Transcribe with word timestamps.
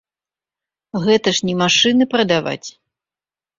Гэта 1.03 1.27
ж 1.41 1.51
не 1.51 1.55
машыны 1.61 2.03
прадаваць! 2.17 2.67